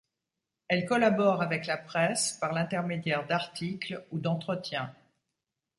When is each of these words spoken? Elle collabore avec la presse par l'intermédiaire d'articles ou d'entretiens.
Elle 0.67 0.87
collabore 0.87 1.43
avec 1.43 1.67
la 1.67 1.77
presse 1.77 2.31
par 2.41 2.53
l'intermédiaire 2.53 3.27
d'articles 3.27 4.03
ou 4.09 4.17
d'entretiens. 4.17 4.95